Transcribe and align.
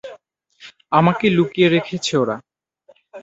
আমাকে 0.91 1.25
লুকিয়ে 1.29 1.67
রেখেছে 1.69 2.13
ওরা? 2.17 2.35